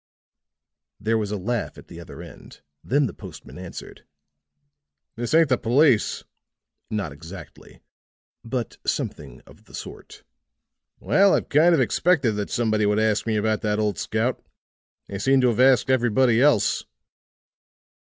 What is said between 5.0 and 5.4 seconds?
"This